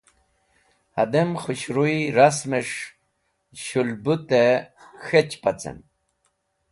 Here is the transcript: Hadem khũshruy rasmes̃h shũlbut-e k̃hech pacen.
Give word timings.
Hadem 0.95 1.31
khũshruy 1.43 1.97
rasmes̃h 2.15 2.77
shũlbut-e 3.63 4.45
k̃hech 5.03 5.35
pacen. 5.41 5.77